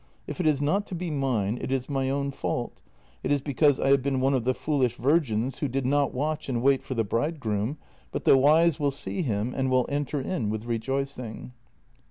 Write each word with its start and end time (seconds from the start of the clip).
If 0.25 0.39
it 0.39 0.47
is 0.47 0.63
not 0.63 0.87
to 0.87 0.95
be 0.95 1.11
mine, 1.11 1.59
it 1.61 1.71
is 1.71 1.87
my 1.87 2.09
own 2.09 2.31
fault; 2.31 2.81
it 3.21 3.31
is 3.31 3.39
because 3.39 3.79
I 3.79 3.89
have 3.89 4.01
been 4.01 4.19
one 4.19 4.33
of 4.33 4.45
the 4.45 4.55
foolish 4.55 4.95
virgins 4.95 5.59
who 5.59 5.67
did 5.67 5.85
not 5.85 6.11
watch 6.11 6.49
and 6.49 6.63
wait 6.63 6.81
for 6.81 6.95
the 6.95 7.05
bridgegroom, 7.05 7.77
but 8.11 8.23
the 8.23 8.35
wise 8.35 8.79
will 8.79 8.89
see 8.89 9.21
him 9.21 9.53
and 9.55 9.69
will 9.69 9.85
enter 9.89 10.19
in 10.19 10.49
with 10.49 10.65
rejoicing. 10.65 11.51